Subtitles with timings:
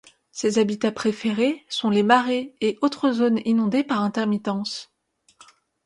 [0.31, 4.91] Ses habitats préférés sont les marais et autres zones inondées par intermittence.